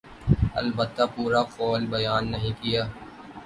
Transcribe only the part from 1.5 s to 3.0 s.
قول بیان نہیں کیا۔